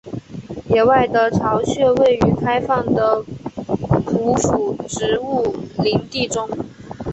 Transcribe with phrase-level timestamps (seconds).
[0.69, 3.23] 野外的巢穴位于开放的
[3.67, 6.49] 匍匐植物林地中。